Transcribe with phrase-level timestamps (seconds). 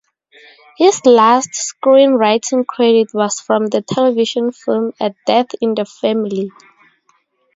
[0.79, 6.51] His last screenwriting credit was from the television film "A Death in the Family".